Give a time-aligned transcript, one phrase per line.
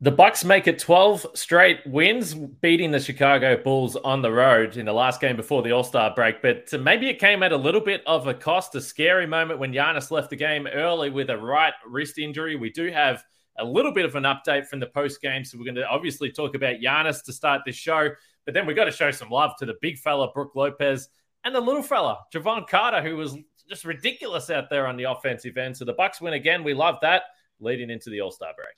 [0.00, 4.86] The Bucks make it 12 straight wins, beating the Chicago Bulls on the road in
[4.86, 6.40] the last game before the All-Star break.
[6.40, 9.58] But uh, maybe it came at a little bit of a cost, a scary moment
[9.58, 12.54] when Giannis left the game early with a right wrist injury.
[12.54, 13.24] We do have
[13.58, 16.30] a little bit of an update from the post game, so we're going to obviously
[16.30, 18.10] talk about Giannis to start this show.
[18.44, 21.08] But then we got to show some love to the big fella Brook Lopez
[21.42, 23.36] and the little fella Jevon Carter, who was
[23.68, 25.76] just ridiculous out there on the offensive end.
[25.76, 26.62] So the Bucks win again.
[26.62, 27.22] We love that
[27.58, 28.76] leading into the All-Star break.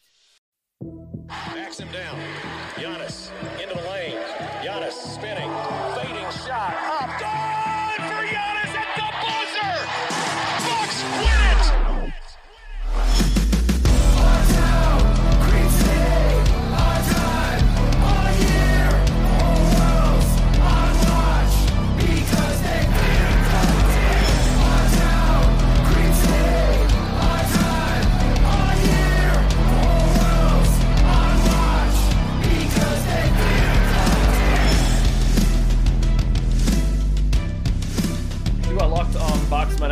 [0.83, 2.19] Backs him down.
[2.77, 4.17] Giannis into the lane.
[4.63, 5.51] Giannis spinning.
[5.95, 6.75] Fading shot.
[7.03, 7.19] Up.
[7.19, 7.40] Good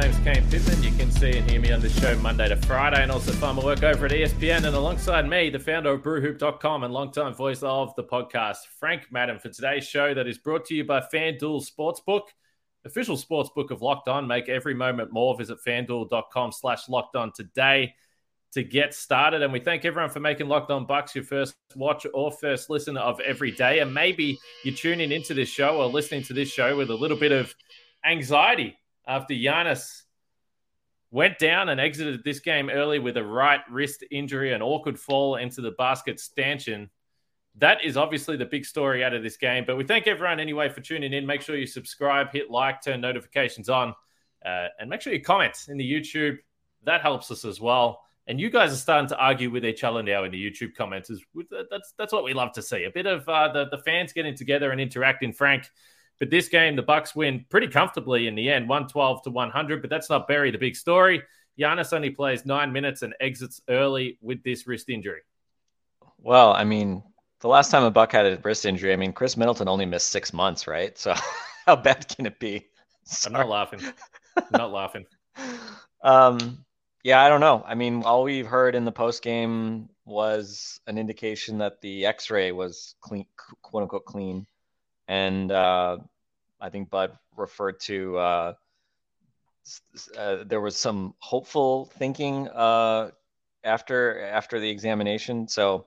[0.09, 0.25] Bucks.
[0.25, 0.83] My name is Kane Pitman.
[0.83, 3.64] You can see and hear me on this show Monday to Friday, and also my
[3.64, 4.64] work over at ESPN.
[4.64, 9.39] And alongside me, the founder of BrewHoop.com and longtime voice of the podcast, Frank Madden,
[9.39, 12.23] for today's show that is brought to you by FanDuel Sportsbook,
[12.84, 14.27] official sportsbook of Locked On.
[14.27, 15.36] Make every moment more.
[15.36, 17.95] Visit FanDuel.com/slash Locked On today
[18.53, 19.42] to get started.
[19.42, 22.97] And we thank everyone for making Locked On Bucks your first watch or first listen
[22.97, 23.81] of every day.
[23.81, 27.19] And maybe you're tuning into this show or listening to this show with a little
[27.19, 27.55] bit of
[28.05, 30.03] anxiety after Giannis
[31.11, 35.37] went down and exited this game early with a right wrist injury, an awkward fall
[35.37, 36.91] into the basket stanchion.
[37.56, 39.64] That is obviously the big story out of this game.
[39.67, 41.27] But we thank everyone anyway for tuning in.
[41.27, 43.95] Make sure you subscribe, hit like, turn notifications on,
[44.45, 46.36] uh, and make sure you comment in the YouTube.
[46.84, 48.03] That helps us as well.
[48.29, 51.11] And you guys are starting to argue with each other now in the YouTube comments.
[51.70, 52.84] That's that's what we love to see.
[52.84, 55.33] A bit of uh, the the fans getting together and interacting.
[55.33, 55.70] Frank,
[56.19, 59.80] but this game, the Bucks win pretty comfortably in the end, 112 to 100.
[59.80, 61.23] But that's not Barry, the big story.
[61.58, 65.20] Giannis only plays nine minutes and exits early with this wrist injury.
[66.18, 67.02] Well, I mean,
[67.40, 70.08] the last time a Buck had a wrist injury, I mean, Khris Middleton only missed
[70.08, 70.96] six months, right?
[70.98, 71.14] So
[71.67, 72.67] how bad can it be?
[73.27, 73.80] I'm not laughing.
[74.36, 75.06] I'm not laughing.
[76.00, 76.64] Um,
[77.02, 77.64] yeah, I don't know.
[77.67, 82.52] I mean, all we've heard in the post game was an indication that the X-ray
[82.52, 83.27] was clean,
[83.62, 84.46] quote unquote clean,
[85.08, 85.96] and uh,
[86.61, 88.52] I think Bud referred to uh,
[90.17, 93.11] uh, there was some hopeful thinking uh,
[93.64, 95.48] after after the examination.
[95.48, 95.86] So,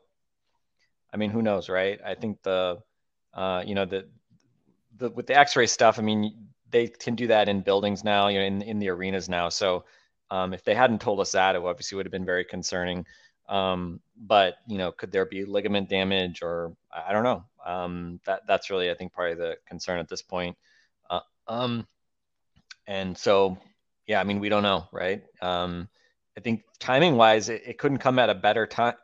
[1.14, 2.00] I mean, who knows, right?
[2.04, 2.80] I think the
[3.34, 4.08] uh, you know the
[4.98, 6.00] the with the X-ray stuff.
[6.00, 9.30] I mean, they can do that in buildings now, you know, in in the arenas
[9.30, 9.50] now.
[9.50, 9.86] So
[10.30, 13.06] um, if they hadn't told us that, it obviously would have been very concerning.
[13.50, 17.44] Um, but you know, could there be ligament damage or I don't know.
[17.66, 20.58] Um, that that's really I think probably the concern at this point.
[21.10, 21.88] Uh, um,
[22.88, 23.58] and so
[24.08, 25.24] yeah, I mean we don't know, right?
[25.42, 25.88] Um,
[26.38, 28.96] I think timing wise, it, it couldn't come at a better time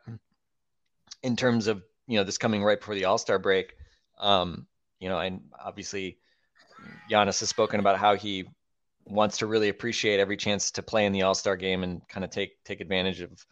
[1.22, 3.74] in terms of you know this coming right before the All Star break.
[4.18, 4.66] Um,
[4.98, 6.18] you know, and obviously
[7.10, 8.48] Giannis has spoken about how he
[9.04, 12.24] wants to really appreciate every chance to play in the All Star game and kind
[12.24, 13.44] of take take advantage of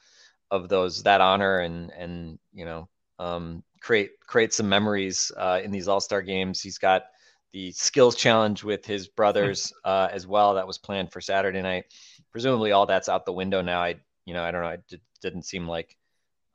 [0.50, 2.88] of those that honor and and you know
[3.18, 6.60] um, create create some memories uh, in these All Star games.
[6.60, 7.04] He's got
[7.52, 11.84] the skills challenge with his brothers uh, as well that was planned for Saturday night.
[12.32, 13.80] Presumably, all that's out the window now.
[13.80, 13.94] I
[14.24, 14.70] you know I don't know.
[14.70, 15.96] It d- didn't seem like.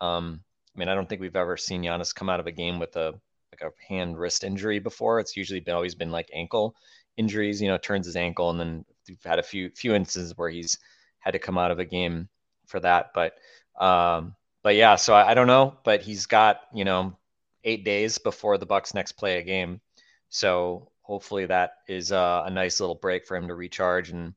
[0.02, 0.42] Um,
[0.76, 2.96] I mean, I don't think we've ever seen Giannis come out of a game with
[2.98, 3.14] a
[3.54, 5.20] like a hand wrist injury before.
[5.20, 6.76] It's usually been always been like ankle
[7.16, 7.62] injuries.
[7.62, 10.78] You know, turns his ankle, and then we've had a few few instances where he's
[11.20, 12.28] had to come out of a game
[12.68, 13.12] for that.
[13.14, 13.36] But
[13.80, 15.78] um, but yeah, so I, I don't know.
[15.86, 17.16] But he's got you know
[17.64, 19.82] eight days before the Bucks next play a game,
[20.30, 24.10] so hopefully that is uh, a nice little break for him to recharge.
[24.10, 24.34] And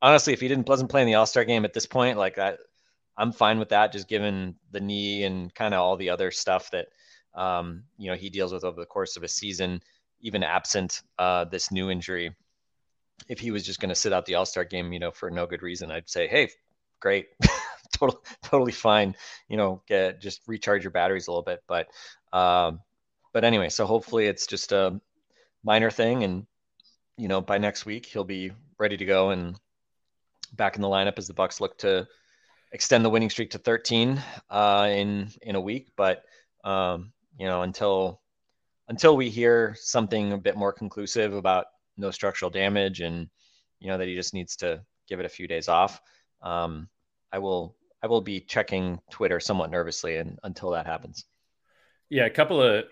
[0.00, 2.58] honestly, if he didn't wasn't playing the All Star game at this point, like that,
[3.16, 3.92] I'm fine with that.
[3.92, 6.88] Just given the knee and kind of all the other stuff that
[7.34, 9.82] um, you know he deals with over the course of a season,
[10.20, 12.34] even absent uh, this new injury.
[13.28, 15.30] If he was just going to sit out the All Star game, you know, for
[15.30, 16.50] no good reason, I'd say, hey,
[17.00, 17.28] great,
[17.94, 19.16] total, totally fine.
[19.48, 21.62] You know, get just recharge your batteries a little bit.
[21.66, 21.88] But,
[22.32, 22.80] um,
[23.32, 25.00] but anyway, so hopefully it's just a
[25.62, 26.46] minor thing, and
[27.16, 29.58] you know, by next week he'll be ready to go and
[30.54, 32.06] back in the lineup as the Bucks look to
[32.72, 35.88] extend the winning streak to 13 uh, in in a week.
[35.96, 36.24] But
[36.64, 38.20] um, you know, until
[38.88, 41.66] until we hear something a bit more conclusive about
[41.96, 43.28] no structural damage and
[43.80, 46.00] you know that he just needs to give it a few days off,
[46.42, 46.88] um,
[47.32, 51.24] I will I will be checking Twitter somewhat nervously and, until that happens.
[52.10, 52.84] Yeah, a couple of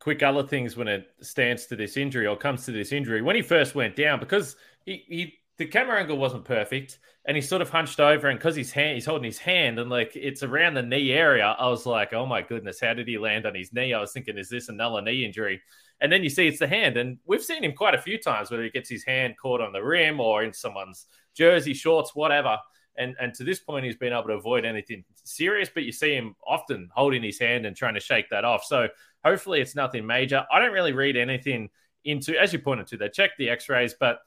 [0.00, 3.22] quick other things when it stands to this injury or comes to this injury.
[3.22, 7.40] When he first went down, because he, he the camera angle wasn't perfect, and he
[7.40, 10.42] sort of hunched over, and because his hand, he's holding his hand, and like it's
[10.42, 11.56] around the knee area.
[11.58, 13.94] I was like, oh my goodness, how did he land on his knee?
[13.94, 15.62] I was thinking, is this another knee injury?
[16.02, 18.50] And then you see it's the hand, and we've seen him quite a few times
[18.50, 22.58] whether he gets his hand caught on the rim or in someone's jersey, shorts, whatever.
[22.96, 26.14] And and to this point, he's been able to avoid anything serious, but you see
[26.14, 28.64] him often holding his hand and trying to shake that off.
[28.64, 28.88] So
[29.24, 30.44] hopefully, it's nothing major.
[30.52, 31.70] I don't really read anything
[32.04, 34.20] into, as you pointed to, they check the X-rays, but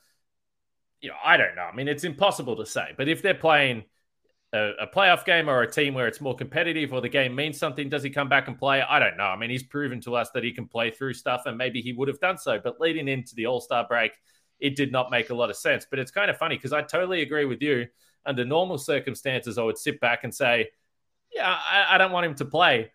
[1.01, 1.63] you know, I don't know.
[1.63, 2.93] I mean, it's impossible to say.
[2.97, 3.83] But if they're playing
[4.53, 7.59] a, a, playoff game or a team where it's more competitive or the game means
[7.59, 8.81] something, does he come back and play?
[8.81, 9.25] I don't know.
[9.25, 11.93] I mean, he's proven to us that he can play through stuff, and maybe he
[11.93, 12.59] would have done so.
[12.59, 14.13] But leading into the All Star break,
[14.59, 15.85] it did not make a lot of sense.
[15.87, 17.85] But it's kind of funny because I totally agree with you.
[18.27, 20.69] Under normal circumstances, I would sit back and say,
[21.33, 22.91] yeah, I, I don't want him to play.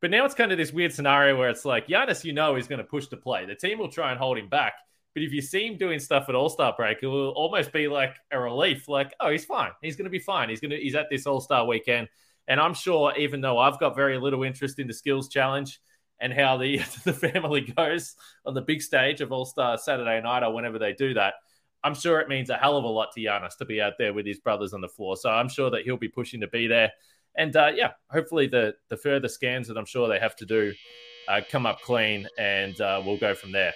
[0.00, 2.68] But now it's kind of this weird scenario where it's like Giannis, you know, he's
[2.68, 3.46] going to push to play.
[3.46, 4.74] The team will try and hold him back.
[5.14, 7.88] But if you see him doing stuff at All Star break, it will almost be
[7.88, 8.86] like a relief.
[8.86, 9.70] Like, oh, he's fine.
[9.80, 10.50] He's going to be fine.
[10.50, 10.76] He's going to.
[10.76, 12.08] He's at this All Star weekend,
[12.46, 15.80] and I'm sure, even though I've got very little interest in the skills challenge
[16.20, 20.42] and how the the family goes on the big stage of All Star Saturday night
[20.42, 21.32] or whenever they do that,
[21.86, 24.12] I'm sure it means a hell of a lot to Giannis to be out there
[24.12, 25.16] with his brothers on the floor.
[25.16, 26.90] So I'm sure that he'll be pushing to be there.
[27.36, 30.72] And uh, yeah, hopefully the the further scans that I'm sure they have to do
[31.28, 33.72] uh, come up clean, and uh, we'll go from there.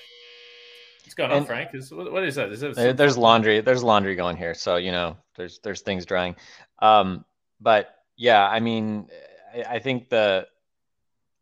[1.05, 1.71] What's going on, Frank?
[1.73, 2.51] Is, what is that?
[2.51, 3.61] Is there there's laundry.
[3.61, 6.35] There's laundry going here, so you know, there's there's things drying.
[6.81, 7.25] Um,
[7.61, 9.09] but yeah, I mean,
[9.55, 10.49] I, I think the,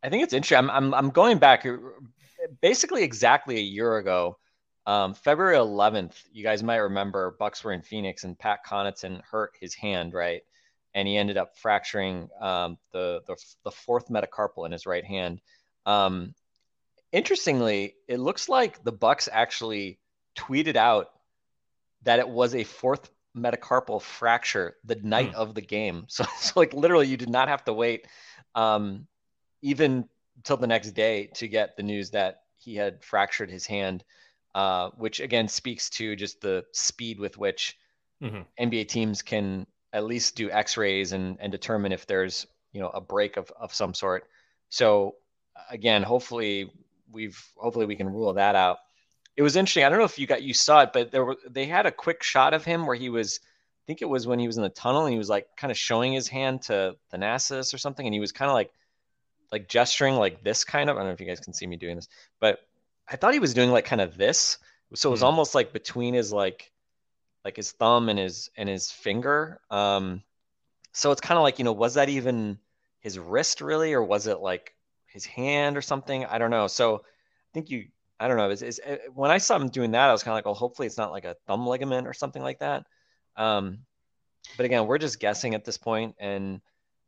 [0.03, 0.59] I think it's interesting.
[0.59, 1.67] I'm I'm I'm going back,
[2.61, 4.39] basically exactly a year ago.
[4.89, 9.53] Um, February 11th, you guys might remember Bucks were in Phoenix and Pat Connaughton hurt
[9.61, 10.41] his hand, right?
[10.95, 15.43] And he ended up fracturing um, the, the, the fourth metacarpal in his right hand.
[15.85, 16.35] Um,
[17.13, 19.99] interestingly, it looks like the Bucks actually
[20.35, 21.11] tweeted out
[22.05, 25.37] that it was a fourth metacarpal fracture the night hmm.
[25.37, 26.07] of the game.
[26.09, 28.07] So, so like literally, you did not have to wait
[28.55, 29.07] um,
[29.61, 30.09] even
[30.45, 34.03] till the next day to get the news that he had fractured his hand,
[34.59, 37.79] uh, which again speaks to just the speed with which
[38.21, 38.41] mm-hmm.
[38.61, 43.01] NBA teams can at least do X-rays and and determine if there's you know a
[43.01, 44.27] break of of some sort.
[44.69, 45.15] So
[45.71, 46.73] again, hopefully
[47.13, 48.79] we've hopefully we can rule that out.
[49.37, 49.85] It was interesting.
[49.85, 51.93] I don't know if you got you saw it, but there were they had a
[51.93, 53.39] quick shot of him where he was.
[53.45, 55.71] I think it was when he was in the tunnel and he was like kind
[55.71, 58.73] of showing his hand to Thanasis or something, and he was kind of like
[59.53, 60.97] like gesturing like this kind of.
[60.97, 62.09] I don't know if you guys can see me doing this,
[62.41, 62.59] but
[63.11, 64.59] I thought he was doing like kind of this.
[64.95, 65.27] So it was mm.
[65.27, 66.71] almost like between his like
[67.45, 69.61] like his thumb and his and his finger.
[69.71, 70.23] Um,
[70.93, 72.59] so it's kind of like you know, was that even
[73.01, 74.75] his wrist really, or was it like
[75.09, 76.25] his hand or something.
[76.25, 76.67] I don't know.
[76.67, 77.89] So I think you,
[78.21, 78.51] I don't know.
[78.51, 80.87] Is, it, when I saw him doing that, I was kind of like, well, hopefully
[80.87, 82.87] it's not like a thumb ligament or something like that.
[83.37, 83.81] Um,
[84.57, 86.61] but again, we're just guessing at this point, and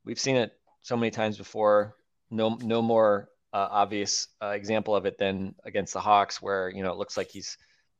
[0.04, 1.94] we've seen it so many times before.
[2.30, 6.82] No, no more uh, obvious uh, example of it than against the Hawks, where you
[6.82, 7.58] know it looks like he's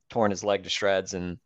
[0.09, 1.39] torn his leg to shreds, and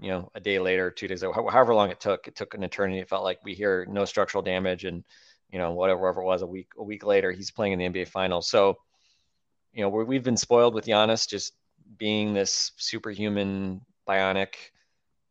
[0.00, 2.64] you know a day later, two days, later, however long it took, it took an
[2.64, 3.00] eternity.
[3.00, 5.04] It felt like we hear no structural damage, and
[5.52, 8.00] you know, whatever, whatever it was a week, a week later, he's playing in the
[8.00, 8.48] NBA finals.
[8.48, 8.78] So,
[9.72, 11.52] you know, we have been spoiled with Giannis just
[11.98, 14.54] being this superhuman bionic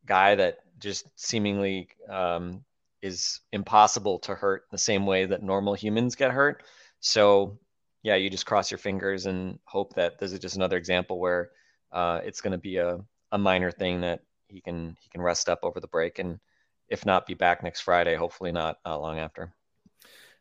[0.06, 2.64] guy that just seemingly um,
[3.02, 6.64] is impossible to hurt the same way that normal humans get hurt.
[7.00, 7.58] So,
[8.04, 11.52] yeah, you just cross your fingers and hope that this is just another example where
[11.92, 13.00] uh, it's going to be a,
[13.32, 16.40] a minor thing that he can he can rest up over the break and
[16.88, 19.54] if not be back next Friday, hopefully not uh, long after.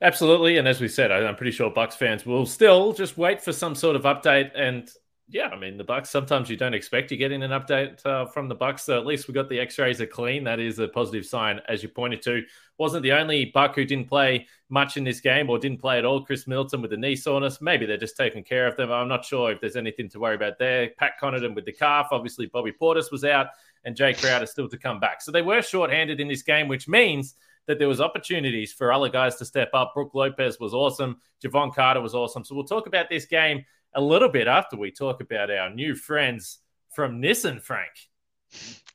[0.02, 3.52] Absolutely, and as we said, I'm pretty sure Bucks fans will still just wait for
[3.52, 4.50] some sort of update.
[4.56, 4.90] And
[5.30, 6.10] yeah, I mean the Bucks.
[6.10, 8.82] Sometimes you don't expect you're getting an update uh, from the Bucks.
[8.82, 10.42] So at least we got the X-rays are clean.
[10.44, 12.42] That is a positive sign, as you pointed to.
[12.78, 16.04] Wasn't the only Buck who didn't play much in this game or didn't play at
[16.04, 16.24] all.
[16.24, 17.60] Khris Middleton with the knee soreness.
[17.60, 18.90] Maybe they're just taking care of them.
[18.90, 20.90] I'm not sure if there's anything to worry about there.
[20.98, 22.08] Pat Connaughton with the calf.
[22.10, 23.48] Obviously, Bobby Portis was out,
[23.84, 25.22] and Jae Crowder still to come back.
[25.22, 27.34] So they were short-handed in this game, which means
[27.66, 29.92] that there was opportunities for other guys to step up.
[29.94, 31.20] Brook Lopez was awesome.
[31.44, 32.44] Jevon Carter was awesome.
[32.44, 35.94] So we'll talk about this game a little bit after we talk about our new
[35.94, 36.58] friends
[36.94, 37.90] from Nissan, Frank.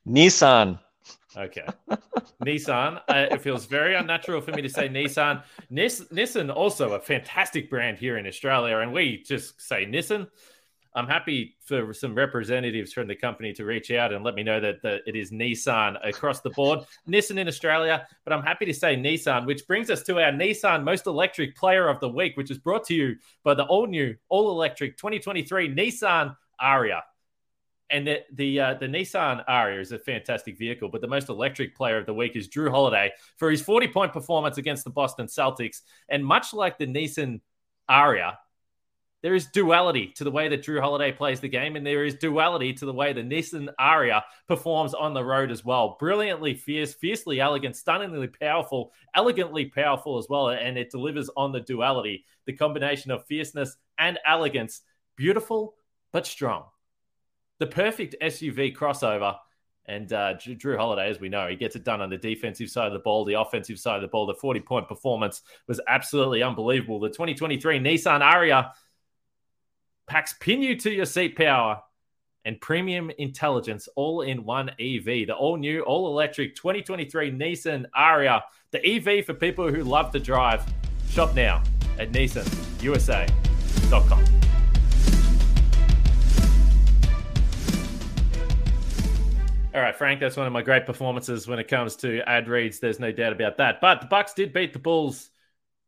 [0.08, 0.80] Nissan.
[1.38, 1.66] Okay.
[2.44, 3.02] Nissan.
[3.10, 5.44] Uh, it feels very unnatural for me to say Nissan.
[5.70, 10.28] Nis- Nissan, also a fantastic brand here in Australia, and we just say Nissan.
[10.96, 14.62] I'm happy for some representatives from the company to reach out and let me know
[14.62, 16.80] that, that it is Nissan across the board.
[17.08, 20.84] Nissan in Australia, but I'm happy to say Nissan, which brings us to our Nissan
[20.84, 24.16] Most Electric Player of the Week, which is brought to you by the all new,
[24.30, 27.02] all electric 2023 Nissan Ariya.
[27.90, 31.76] And the the, uh, the Nissan Ariya is a fantastic vehicle, but the most electric
[31.76, 35.28] player of the week is Jrue Holiday for his 40 point performance against the Boston
[35.28, 35.82] Celtics.
[36.08, 37.42] And much like the Nissan
[37.90, 38.38] Ariya,
[39.26, 42.14] there is duality to the way that Jrue Holiday plays the game, and there is
[42.14, 45.98] duality to the way the Nissan Ariya performs on the road as well.
[46.00, 51.62] Brilliantly fierce, fiercely elegant, stunningly powerful, elegantly powerful as well, and it delivers on the
[51.62, 54.82] duality, the combination of fierceness and elegance.
[55.16, 55.74] Beautiful
[56.12, 56.66] but strong.
[57.58, 59.38] The perfect SUV crossover.
[59.88, 62.88] And uh, Jrue Holiday, as we know, he gets it done on the defensive side
[62.88, 64.26] of the ball, the offensive side of the ball.
[64.28, 67.00] The 40 point performance was absolutely unbelievable.
[67.00, 68.72] The 2023 Nissan Ariya
[70.08, 71.82] packs pin you to your seat power
[72.46, 75.06] and premium intelligence all in one EV.
[75.06, 80.20] The all new, all electric 2023 Nissan Ariya, the EV for people who love to
[80.20, 80.64] drive.
[81.10, 81.64] Shop now
[81.98, 84.26] at nissanusa.com.
[89.74, 92.80] All right, Frank, that's one of my great performances when it comes to ad reads.
[92.80, 93.82] There's no doubt about that.
[93.82, 95.32] But the Bucks did beat the Bulls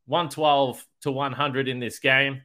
[0.07, 2.41] 112 to 100 in this game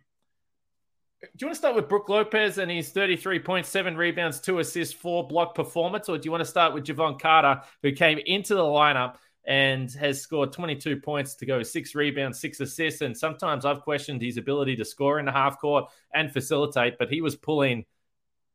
[1.23, 5.27] do you want to start with Brook Lopez and his 33.7 rebounds, two assists, four
[5.27, 8.63] block performance, or do you want to start with Jevon Carter, who came into the
[8.63, 13.03] lineup and has scored 22 points to go six rebounds, six assists?
[13.03, 17.09] And sometimes I've questioned his ability to score in the half court and facilitate, but
[17.09, 17.85] he was pulling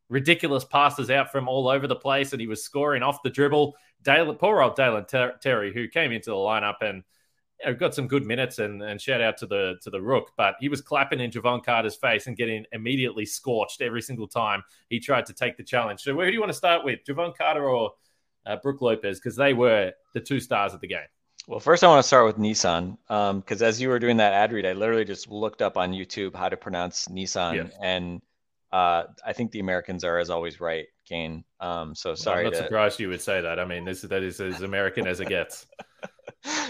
[0.10, 3.78] ridiculous passes out from all over the place and he was scoring off the dribble.
[4.04, 5.06] Dalen, poor old Dalen
[5.42, 7.04] Terry, who came into the lineup and–
[7.80, 10.70] got some good minutes and, and shout out to the to the rook, but he
[10.70, 15.26] was clapping in Jevon Carter's face and getting immediately scorched every single time he tried
[15.28, 16.02] to take the challenge.
[16.02, 17.92] So where do you want to start with, Jevon Carter or
[18.46, 19.20] uh, Brook Lopez?
[19.20, 21.08] Because they were the two stars of the game.
[21.48, 24.34] Well, first I want to start with Nissan because um, as you were doing that
[24.34, 27.74] ad read, I literally just looked up on YouTube how to pronounce Nissan, yes.
[27.82, 28.22] and
[28.74, 31.46] uh, I think the Americans are as always right, Kane.
[31.62, 32.40] Um, so sorry.
[32.40, 32.64] I'm not to...
[32.64, 33.60] surprised you would say that.
[33.60, 35.66] I mean, this that is as American as it gets.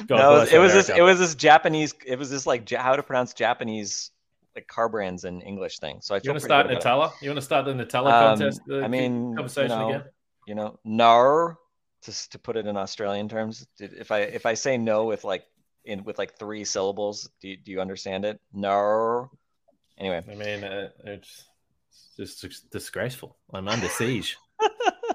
[0.10, 0.90] no, it was this.
[0.90, 1.94] It was this Japanese.
[2.06, 4.12] It was this like how to pronounce Japanese
[4.56, 6.00] like car brands and English thing.
[6.02, 7.12] So I you want to start Nutella?
[7.22, 8.62] You want to start the Nutella um, contest?
[8.66, 10.04] The I mean, conversation you know, again.
[10.48, 11.58] You know, nar
[12.02, 13.66] to to put it in Australian terms.
[13.80, 15.46] If I if I say no with like
[15.86, 18.40] in with like three syllables, do you, do you understand it?
[18.54, 19.30] No.
[19.98, 21.46] Anyway, I mean, uh, it's
[22.18, 23.38] just disgraceful.
[23.54, 24.38] I'm under siege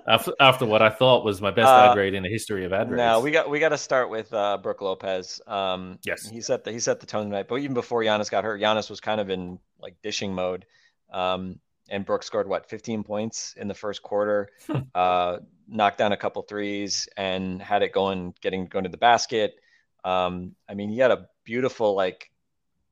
[0.07, 2.73] after, after what I thought was my best uh, ad grade in the history of
[2.73, 2.99] ad grades.
[2.99, 5.41] No, we got we got to start with uh, Brook Lopez.
[5.47, 7.47] Um, yes, he set the he set the tone tonight.
[7.49, 10.67] But even before Giannis got hurt, Giannis was kind of in like dishing mode.
[11.13, 14.79] Um, and Brook scored what 15 points in the first quarter, hmm.
[14.95, 19.57] uh, knocked down a couple threes, and had it going, getting going to the basket.
[20.05, 22.31] Um, I mean, he had a beautiful like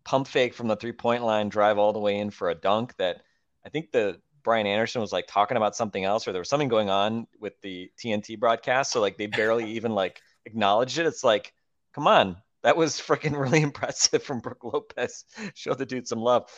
[0.05, 2.97] pump fake from the three point line, drive all the way in for a dunk
[2.97, 3.23] that
[3.65, 6.69] I think the Brian Anderson was like talking about something else or there was something
[6.69, 8.93] going on with the TNT broadcast.
[8.93, 11.07] So like they barely even like acknowledged it.
[11.07, 11.53] It's like,
[11.95, 15.25] come on, that was freaking really impressive from Brook Lopez.
[15.55, 16.51] Show the dude some love.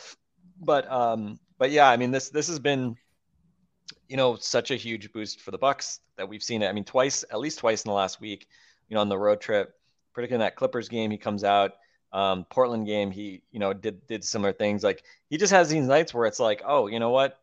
[0.59, 2.95] But um, but yeah, I mean this this has been,
[4.07, 6.67] you know, such a huge boost for the Bucks that we've seen it.
[6.67, 8.47] I mean, twice, at least twice in the last week,
[8.87, 9.73] you know, on the road trip,
[10.13, 11.73] particularly in that Clippers game, he comes out.
[12.11, 14.83] Um, Portland game, he you know did did similar things.
[14.83, 17.39] Like he just has these nights where it's like, oh, you know what,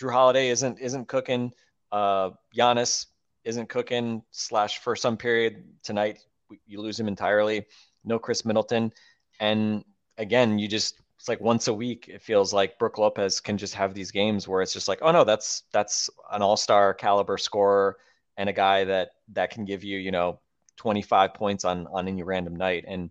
[0.00, 1.52] Jrue Holiday isn't isn't cooking.
[1.90, 3.06] Uh, Giannis
[3.44, 4.22] isn't cooking.
[4.30, 6.18] Slash for some period tonight,
[6.66, 7.66] you lose him entirely.
[8.04, 8.92] No Khris Middleton,
[9.40, 9.84] and
[10.16, 12.08] again, you just it's like once a week.
[12.08, 15.10] It feels like Brook Lopez can just have these games where it's just like, oh
[15.10, 17.96] no, that's that's an all star caliber scorer
[18.38, 20.40] and a guy that that can give you you know
[20.78, 23.10] 25 points on on any random night and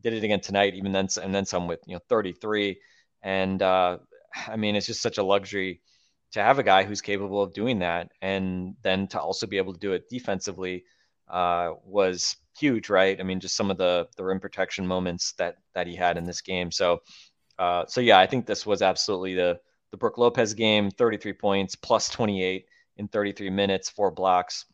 [0.00, 2.80] did it again tonight even then and then some with you know 33
[3.22, 3.98] and uh
[4.48, 5.80] i mean it's just such a luxury
[6.32, 9.72] to have a guy who's capable of doing that and then to also be able
[9.72, 10.84] to do it defensively
[11.28, 13.18] uh, was huge, right?
[13.18, 16.24] I mean, just some of the the rim protection moments that that he had in
[16.24, 16.70] this game.
[16.70, 17.00] So,
[17.58, 19.58] uh, so yeah, I think this was absolutely the
[19.90, 20.90] the Brook Lopez game.
[20.90, 24.64] 33 points, plus 28 in 33 minutes, four blocks.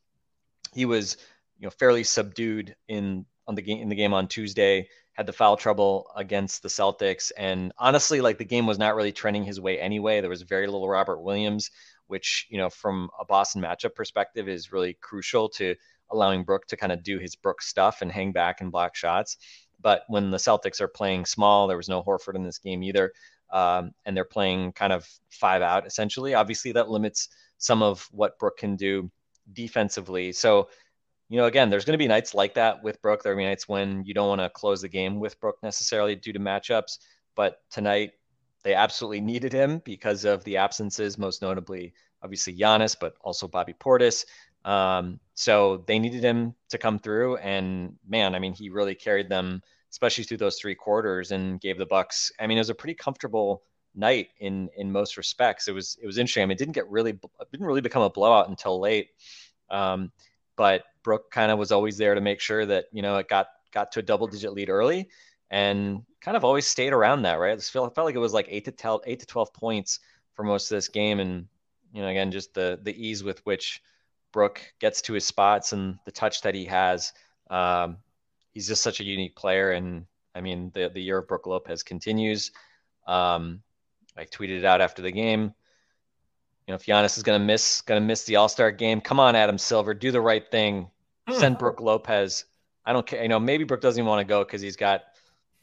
[0.74, 1.16] He was,
[1.58, 5.32] you know, fairly subdued in on the game in the game on Tuesday had the
[5.32, 7.32] foul trouble against the Celtics.
[7.36, 10.20] And honestly, like the game was not really trending his way anyway.
[10.20, 11.72] There was very little Robert Williams,
[12.06, 15.74] which, you know, from a Boston matchup perspective is really crucial to
[16.10, 19.38] allowing Brook to kind of do his Brook stuff and hang back and block shots.
[19.80, 23.12] But when the Celtics are playing small, there was no Horford in this game either.
[23.50, 26.34] Um, and they're playing kind of five out essentially.
[26.34, 29.10] Obviously, that limits some of what Brook can do
[29.52, 30.30] defensively.
[30.30, 30.68] So,
[31.28, 33.22] you know, again, there's going to be nights like that with Brook.
[33.22, 36.14] There will be nights when you don't want to close the game with Brook necessarily
[36.14, 36.98] due to matchups.
[37.34, 38.12] But tonight,
[38.64, 41.92] they absolutely needed him because of the absences, most notably,
[42.22, 44.24] obviously, Giannis, but also Bobby Portis.
[44.64, 49.28] Um, so they needed him to come through, and man, I mean, he really carried
[49.28, 52.32] them, especially through those three quarters, and gave the Bucks.
[52.40, 53.62] I mean, it was a pretty comfortable
[53.94, 55.68] night in in most respects.
[55.68, 56.42] It was it was interesting.
[56.42, 59.10] I mean, it didn't get really it didn't really become a blowout until late,
[59.70, 60.10] um,
[60.56, 63.46] but Brook kind of was always there to make sure that you know it got
[63.72, 65.08] got to a double digit lead early,
[65.50, 67.36] and kind of always stayed around that.
[67.36, 70.00] Right, it felt, like it was like eight to tell eight to twelve points
[70.34, 71.46] for most of this game, and
[71.94, 73.80] you know again just the the ease with which
[74.32, 77.14] Brook gets to his spots and the touch that he has.
[77.48, 77.96] Um,
[78.52, 79.72] he's just such a unique player.
[79.72, 82.50] And I mean, the, the year of Brook Lopez continues.
[83.06, 83.62] Um,
[84.16, 85.54] I tweeted it out after the game.
[86.66, 89.34] You know, if Giannis is gonna miss gonna miss the All Star game, come on,
[89.34, 90.90] Adam Silver, do the right thing.
[91.32, 91.58] Send hmm.
[91.58, 92.44] Brook Lopez.
[92.84, 93.22] I don't care.
[93.22, 95.02] You know, maybe Brook doesn't even want to go because he's got,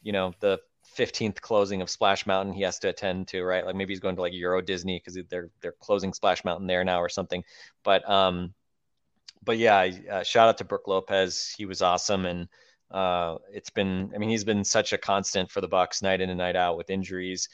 [0.02, 0.60] you know, the
[0.96, 3.66] 15th closing of Splash Mountain he has to attend to, right?
[3.66, 6.84] Like maybe he's going to like Euro Disney because they're they're closing Splash Mountain there
[6.84, 7.44] now or something.
[7.82, 8.54] But um,
[9.44, 11.54] but yeah, uh, shout out to Brook Lopez.
[11.56, 12.48] He was awesome, and
[12.90, 14.12] uh, it's been.
[14.14, 16.76] I mean, he's been such a constant for the Bucks night in and night out
[16.76, 17.48] with injuries.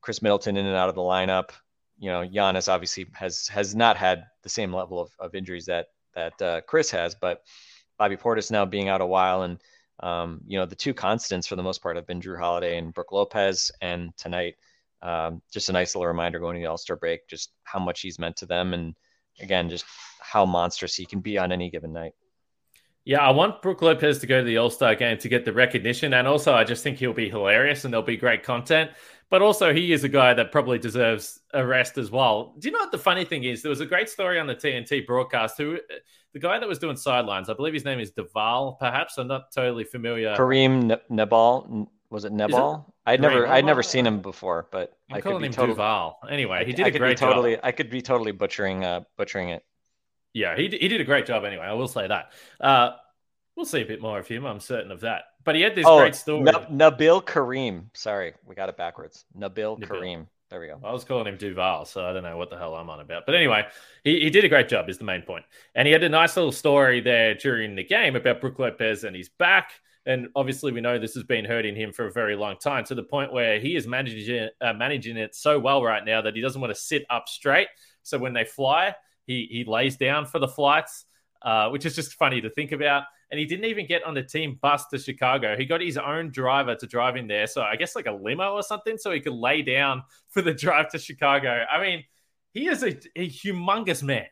[0.00, 1.50] Khris Middleton in and out of the lineup.
[1.98, 5.88] You know, Giannis obviously has has not had the same level of, of injuries that
[6.14, 7.42] that uh, Khris has, but
[7.98, 9.60] Bobby Portis now being out a while and
[10.02, 12.92] um, you know, the two constants for the most part have been Jrue Holiday and
[12.92, 13.70] Brook Lopez.
[13.80, 14.56] And tonight,
[15.02, 18.00] um, just a nice little reminder going to the All Star break, just how much
[18.00, 18.72] he's meant to them.
[18.74, 18.94] And
[19.40, 19.84] again, just
[20.20, 22.14] how monstrous he can be on any given night.
[23.04, 25.52] Yeah, I want Brook Lopez to go to the All Star game to get the
[25.52, 26.14] recognition.
[26.14, 28.90] And also, I just think he'll be hilarious and there'll be great content.
[29.30, 32.54] But also, he is a guy that probably deserves a rest as well.
[32.58, 33.62] Do you know what the funny thing is?
[33.62, 35.56] There was a great story on the TNT broadcast.
[35.56, 35.78] Who
[36.32, 37.48] the guy that was doing sidelines?
[37.48, 38.78] I believe his name is Deval.
[38.80, 40.34] Perhaps I'm not totally familiar.
[40.34, 42.92] Kareem Nebal was it Nebal?
[43.06, 46.18] I'd never I'd never seen him before, but I'm I could be him totally, Duval.
[46.28, 47.60] Anyway, he did I a great totally, job.
[47.64, 49.64] I could be totally butchering uh, butchering it.
[50.34, 51.44] Yeah, he he did a great job.
[51.44, 52.32] Anyway, I will say that.
[52.60, 52.92] Uh,
[53.60, 54.46] we'll see a bit more of him.
[54.46, 55.24] I'm certain of that.
[55.44, 56.42] But he had this oh, great story.
[56.42, 57.84] Nabil Kareem.
[57.92, 59.26] Sorry, we got it backwards.
[59.38, 59.86] Nabil, Nabil.
[59.86, 60.26] Kareem.
[60.48, 60.80] There we go.
[60.82, 63.24] I was calling him Duval, so I don't know what the hell I'm on about.
[63.26, 63.66] But anyway,
[64.02, 65.44] he, he did a great job, is the main point.
[65.74, 69.14] And he had a nice little story there during the game about Brook Lopez and
[69.14, 69.72] his back.
[70.06, 72.94] And obviously, we know this has been hurting him for a very long time to
[72.94, 76.40] the point where he is managing, uh, managing it so well right now that he
[76.40, 77.68] doesn't want to sit up straight.
[78.02, 78.94] So when they fly,
[79.26, 81.04] he, he lays down for the flights,
[81.42, 84.22] uh, which is just funny to think about and he didn't even get on the
[84.22, 85.56] team bus to Chicago.
[85.56, 87.46] He got his own driver to drive in there.
[87.46, 90.54] So I guess like a limo or something, so he could lay down for the
[90.54, 91.64] drive to Chicago.
[91.70, 92.04] I mean,
[92.52, 94.26] he is a, a humongous man.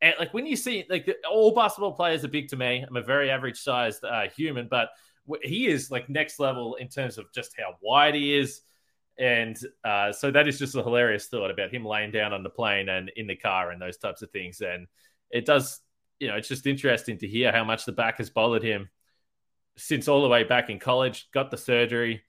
[0.00, 2.84] And like when you see like all basketball players are big to me.
[2.86, 4.90] I'm a very average sized uh, human, but
[5.42, 8.62] he is like next level in terms of just how wide he is.
[9.18, 12.50] And uh, so that is just a hilarious thought about him laying down on the
[12.50, 14.60] plane and in the car and those types of things.
[14.60, 14.86] And
[15.30, 15.80] it does
[16.18, 18.88] you know, it's just interesting to hear how much the back has bothered him
[19.76, 22.22] since all the way back in college, got the surgery,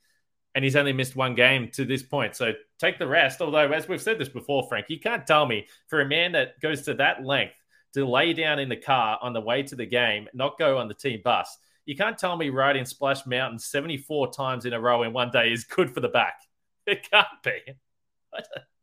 [0.56, 2.36] and he's only missed one game to this point.
[2.36, 3.41] So take the rest.
[3.41, 6.60] Although, as we've said this before, Frank, you can't tell me for a man that
[6.60, 7.54] goes to that length
[7.93, 10.88] to lay down in the car on the way to the game, not go on
[10.88, 11.58] the team bus.
[11.86, 15.52] You can't tell me riding Splash Mountain 74 times in a row in one day
[15.52, 16.36] is good for the back.
[16.88, 17.60] It can't be.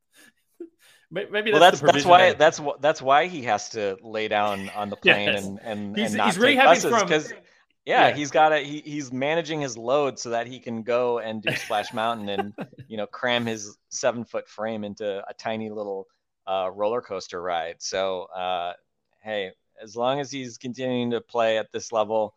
[1.10, 4.96] Maybe well, that's that's why that's that's why he has to lay down on the
[4.96, 5.46] plane yes.
[5.46, 7.32] and and, he's, and not he's take buses because
[7.84, 11.20] yeah, yeah, he's got a he, he's managing his load so that he can go
[11.20, 12.52] and do Splash Mountain and
[12.88, 16.08] you know cram his seven foot frame into a tiny little
[16.48, 17.76] uh, roller coaster ride.
[17.78, 18.72] So uh,
[19.22, 22.34] hey, as long as he's continuing to play at this level,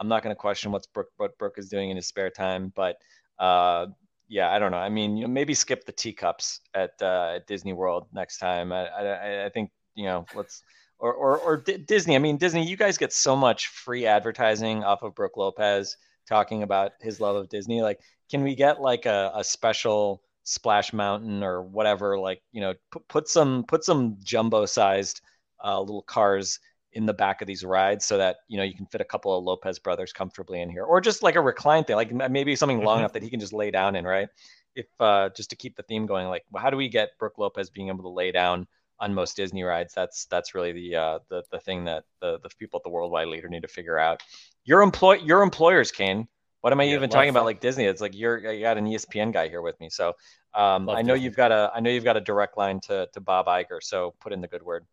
[0.00, 2.72] I'm not going to question what's Brook, what Brook is doing in his spare time.
[2.74, 2.96] But
[3.38, 3.88] uh,
[4.28, 4.78] yeah, I don't know.
[4.78, 8.72] I mean, you know, maybe skip the teacups at uh, Disney World next time.
[8.72, 10.62] I, I, I think you know let's
[10.98, 12.16] or or or D- Disney.
[12.16, 12.66] I mean, Disney.
[12.66, 15.96] You guys get so much free advertising off of Brook Lopez
[16.28, 17.82] talking about his love of Disney.
[17.82, 22.18] Like, can we get like a, a special Splash Mountain or whatever?
[22.18, 25.20] Like, you know, put, put some put some jumbo sized
[25.64, 26.58] uh, little cars
[26.96, 29.36] in the back of these rides so that you know you can fit a couple
[29.36, 32.82] of Lopez brothers comfortably in here, or just like a recline thing, like maybe something
[32.82, 33.00] long mm-hmm.
[33.00, 34.28] enough that he can just lay down in, right?
[34.74, 37.70] If uh, just to keep the theme going, like how do we get Brook Lopez
[37.70, 38.66] being able to lay down
[38.98, 39.92] on most Disney rides?
[39.94, 43.28] That's that's really the uh, the the thing that the the people at the Worldwide
[43.28, 44.22] Leader need to figure out.
[44.64, 46.26] Your employ your employers, Kane.
[46.62, 47.44] What am I Yeah, even talking about?
[47.44, 47.84] Like Disney?
[47.84, 50.14] It's like you're you got an ESPN guy here with me, so
[50.54, 51.24] um, I know Disney.
[51.24, 53.82] you've got a I know you've got a direct line to to Bob Iger.
[53.82, 54.86] So put in the good word.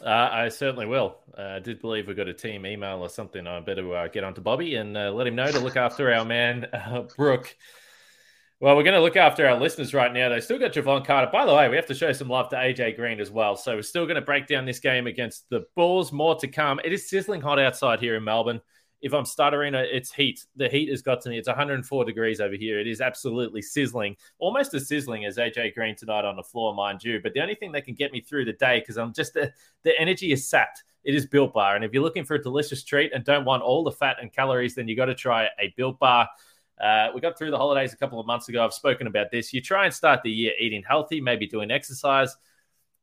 [0.00, 1.18] Uh, I certainly will.
[1.36, 3.46] Uh, I did believe we got a team email or something.
[3.46, 6.12] I better uh, get on to Bobby and uh, let him know to look after
[6.12, 7.54] our man, uh, Brook.
[8.60, 10.28] Well, we're going to look after our listeners right now.
[10.28, 11.30] They still got Jevon Carter.
[11.32, 13.56] By the way, we have to show some love to AJ Green as well.
[13.56, 16.12] So we're still going to break down this game against the Bulls.
[16.12, 16.80] More to come.
[16.84, 18.60] It is sizzling hot outside here in Melbourne.
[19.02, 20.46] If I'm stuttering, uh, it's heat.
[20.54, 21.36] The heat has got to me.
[21.36, 22.78] It's 104 degrees over here.
[22.78, 27.02] It is absolutely sizzling, almost as sizzling as AJ Green tonight on the floor, mind
[27.02, 27.20] you.
[27.20, 29.52] But the only thing that can get me through the day, because I'm just the,
[29.82, 30.84] the energy is sapped.
[31.02, 33.64] It is Built Bar, and if you're looking for a delicious treat and don't want
[33.64, 36.28] all the fat and calories, then you got to try a Built Bar.
[36.80, 38.64] Uh, we got through the holidays a couple of months ago.
[38.64, 39.52] I've spoken about this.
[39.52, 42.36] You try and start the year eating healthy, maybe doing exercise.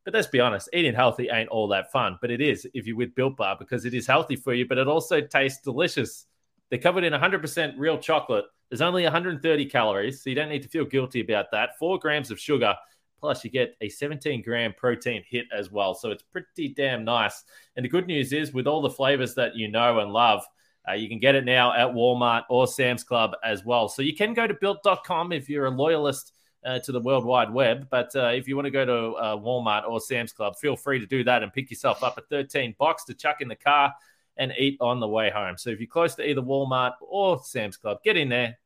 [0.05, 2.17] But let's be honest, eating healthy ain't all that fun.
[2.21, 4.77] But it is if you're with Built Bar because it is healthy for you, but
[4.77, 6.25] it also tastes delicious.
[6.69, 8.45] They're covered in 100% real chocolate.
[8.69, 11.77] There's only 130 calories, so you don't need to feel guilty about that.
[11.79, 12.75] Four grams of sugar,
[13.19, 15.95] plus you get a 17 gram protein hit as well.
[15.95, 17.43] So it's pretty damn nice.
[17.75, 20.43] And the good news is, with all the flavors that you know and love,
[20.87, 23.89] uh, you can get it now at Walmart or Sam's Club as well.
[23.89, 26.33] So you can go to built.com if you're a loyalist
[26.65, 27.87] uh, to the World Wide Web.
[27.89, 30.99] But uh, if you want to go to uh, Walmart or Sam's Club, feel free
[30.99, 33.93] to do that and pick yourself up a 13 box to chuck in the car
[34.37, 35.57] and eat on the way home.
[35.57, 38.57] So if you're close to either Walmart or Sam's Club, get in there,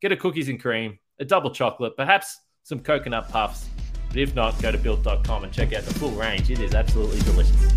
[0.00, 3.66] get a cookies and cream, a double chocolate, perhaps some coconut puffs.
[4.08, 6.50] But if not, go to built.com and check out the full range.
[6.50, 7.72] It is absolutely delicious.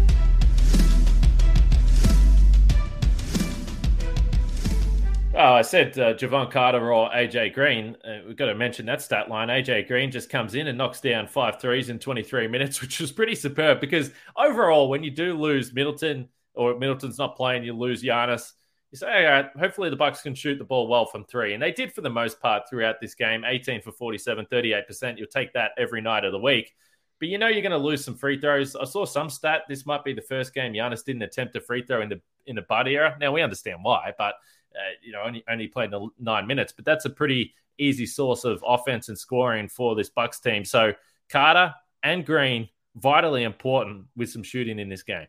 [5.36, 7.96] Oh, I said uh, Jevon Carter or AJ Green.
[8.04, 9.50] Uh, we've got to mention that stat line.
[9.50, 13.12] AJ Green just comes in and knocks down five threes in 23 minutes, which was
[13.12, 18.02] pretty superb because overall, when you do lose Middleton or Middleton's not playing, you lose
[18.02, 18.54] Giannis,
[18.92, 21.54] you say, all right, hopefully the Bucks can shoot the ball well from three.
[21.54, 25.18] And they did for the most part throughout this game 18 for 47, 38%.
[25.18, 26.74] You'll take that every night of the week.
[27.20, 28.76] But you know you're going to lose some free throws.
[28.76, 29.64] I saw some stat.
[29.70, 32.56] This might be the first game Giannis didn't attempt a free throw in the in
[32.56, 33.16] the Bud era.
[33.20, 34.36] Now we understand why, but
[34.76, 36.72] uh, you know only only played nine minutes.
[36.72, 40.66] But that's a pretty easy source of offense and scoring for this Bucks team.
[40.66, 40.94] So
[41.30, 45.28] Carter and Green vitally important with some shooting in this game.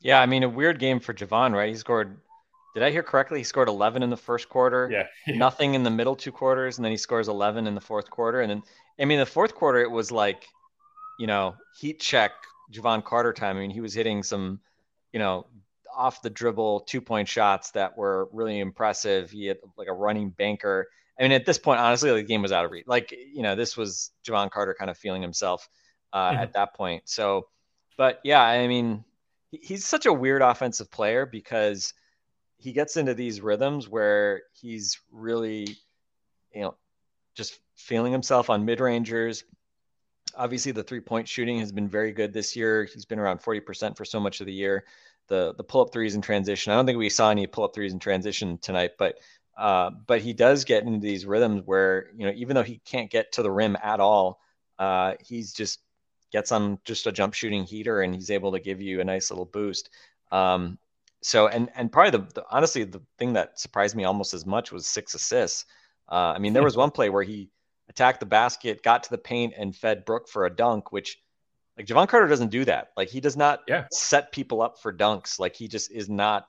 [0.00, 1.68] Yeah, I mean a weird game for Jevon, right?
[1.68, 2.16] He scored.
[2.74, 3.38] Did I hear correctly?
[3.38, 4.88] He scored 11 in the first quarter.
[4.90, 5.36] Yeah, yeah.
[5.36, 8.42] Nothing in the middle two quarters, and then he scores 11 in the fourth quarter.
[8.42, 8.62] And then,
[9.00, 10.46] I mean, the fourth quarter it was like,
[11.18, 12.30] you know, heat check
[12.72, 13.56] Jevon Carter time.
[13.56, 14.60] I mean, he was hitting some,
[15.12, 15.46] you know,
[15.96, 19.30] off the dribble two point shots that were really impressive.
[19.30, 20.88] He had like a running banker.
[21.18, 22.86] I mean, at this point, honestly, the game was out of reach.
[22.86, 25.68] Like, you know, this was Jevon Carter kind of feeling himself
[26.12, 26.38] uh, Mhm.
[26.38, 27.02] at that point.
[27.08, 27.48] So,
[27.96, 29.04] but yeah, I mean,
[29.50, 31.92] he's such a weird offensive player because
[32.56, 35.76] he gets into these rhythms where he's really,
[36.54, 36.74] you know,
[37.34, 39.44] just feeling himself on mid rangers.
[40.36, 42.84] Obviously, the three point shooting has been very good this year.
[42.84, 44.84] He's been around 40% for so much of the year.
[45.30, 46.72] The the pull up threes in transition.
[46.72, 49.18] I don't think we saw any pull up threes in transition tonight, but
[49.56, 53.10] uh, but he does get into these rhythms where you know even though he can't
[53.10, 54.40] get to the rim at all,
[54.78, 55.80] uh, he's just
[56.32, 59.30] gets on just a jump shooting heater and he's able to give you a nice
[59.30, 59.90] little boost.
[60.30, 60.78] Um,
[61.22, 64.72] so and and probably the, the honestly the thing that surprised me almost as much
[64.72, 65.66] was six assists.
[66.10, 67.50] Uh, I mean, there was one play where he
[67.88, 71.18] attacked the basket, got to the paint, and fed Brook for a dunk, which
[71.80, 72.90] like Jevon Carter doesn't do that.
[72.96, 73.86] Like he does not Yeah.
[73.90, 75.38] set people up for dunks.
[75.38, 76.46] Like he just is not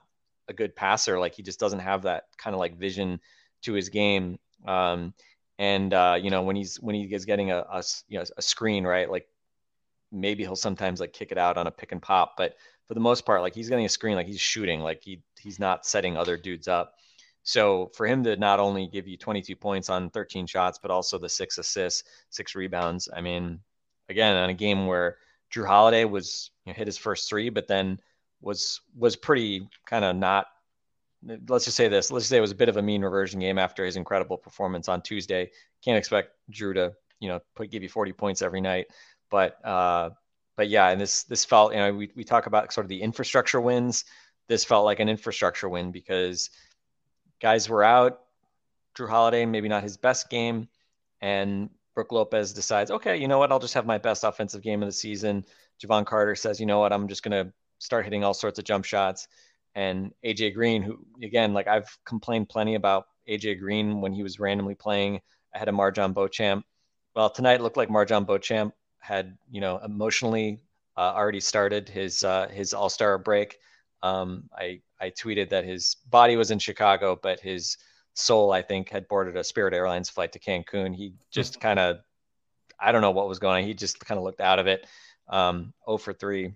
[0.48, 1.18] a good passer.
[1.18, 3.18] Like he just doesn't have that kind of like vision
[3.62, 4.38] to his game.
[4.66, 5.14] Um,
[5.58, 8.84] and uh, you know when he's when he is getting a you know a screen
[8.84, 9.26] right, like
[10.10, 13.00] maybe he'll sometimes like kick it out on a pick and pop, but for the
[13.00, 16.16] most part, like he's getting a screen, like he's shooting, like he he's not setting
[16.16, 16.94] other dudes up.
[17.42, 21.18] So for him to not only give you 22 points on 13 shots, but also
[21.18, 23.08] the six assists, six rebounds.
[23.14, 23.60] I mean,
[24.12, 25.16] again, on a game where
[25.52, 27.98] Jrue Holiday was you know, hit his first three, but then
[28.40, 30.46] was was pretty kind of not.
[31.48, 32.10] Let's just say this.
[32.10, 34.36] Let's just say it was a bit of a mean reversion game after his incredible
[34.36, 35.50] performance on Tuesday.
[35.84, 38.86] Can't expect Jrue to you know put give you 40 points every night,
[39.30, 40.10] but uh,
[40.56, 43.02] but yeah, and this this felt you know we we talk about sort of the
[43.02, 44.04] infrastructure wins.
[44.48, 46.50] This felt like an infrastructure win because
[47.40, 48.20] guys were out.
[48.96, 50.68] Jrue Holiday, maybe not his best game,
[51.20, 53.52] and Brook Lopez decides, okay, you know what?
[53.52, 55.44] I'll just have my best offensive game of the season.
[55.82, 56.92] Jevon Carter says, you know what?
[56.92, 59.28] I'm just going to start hitting all sorts of jump shots.
[59.74, 64.38] And AJ Green, who again, like I've complained plenty about AJ Green when he was
[64.38, 65.20] randomly playing
[65.54, 66.64] ahead of Marjon Beauchamp.
[67.14, 70.62] Well, tonight looked like Marjon Beauchamp had, you know, emotionally
[70.96, 73.58] uh, already started his uh, his All Star break.
[74.02, 77.76] Um, I I tweeted that his body was in Chicago, but his
[78.14, 80.94] Soul, I think, had boarded a Spirit Airlines flight to Cancun.
[80.94, 81.98] He just kind of,
[82.78, 83.68] I don't know what was going on.
[83.68, 84.86] He just kind of looked out of it.
[85.28, 86.52] Um, 0 for 3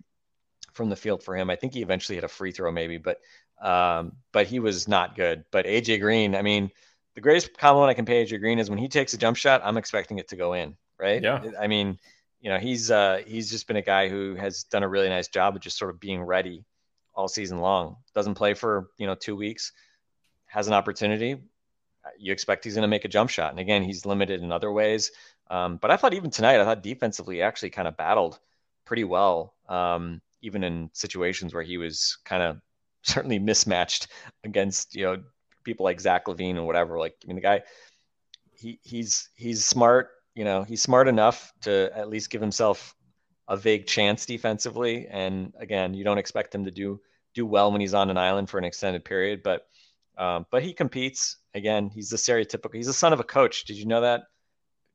[0.75, 1.49] from the field for him.
[1.49, 3.21] I think he eventually hit a free throw, maybe, but
[3.61, 5.45] um, but he was not good.
[5.51, 6.71] But AJ Green, I mean,
[7.15, 9.63] the greatest compliment I can pay AJ Green is when he takes a jump shot,
[9.65, 11.23] I'm expecting it to go in, right?
[11.23, 11.43] Yeah.
[11.59, 11.99] I mean,
[12.41, 15.29] you know, he's uh, he's just been a guy who has done a really nice
[15.29, 16.65] job of just sort of being ready
[17.15, 17.97] all season long.
[18.15, 19.73] Doesn't play for you know two weeks,
[20.57, 21.37] has an opportunity.
[22.19, 24.73] You expect he's going to make a jump shot, and again, he's limited in other
[24.73, 25.13] ways.
[25.51, 28.39] Um, but I thought even tonight, I thought defensively actually kind of battled
[28.87, 32.61] pretty well, um, even in situations where he was kind of
[33.03, 34.09] certainly mismatched
[34.45, 35.23] against you know
[35.63, 36.99] people like Zach LaVine and whatever.
[36.99, 37.63] Like I mean, the guy
[38.55, 40.09] he he's he's smart.
[40.35, 42.95] You know, he's smart enough to at least give himself
[43.49, 45.07] a vague chance defensively.
[45.09, 47.01] And again, you don't expect him to do
[47.35, 49.67] do well when he's on an island for an extended period, but
[50.17, 51.37] um, but he competes.
[51.55, 52.75] Again, he's the stereotypical.
[52.75, 53.65] He's the son of a coach.
[53.65, 54.25] Did you know that,